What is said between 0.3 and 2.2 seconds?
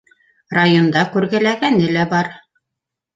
Районда күргеләгәне лә